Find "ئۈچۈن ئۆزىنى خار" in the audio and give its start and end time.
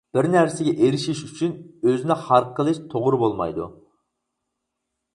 1.27-2.49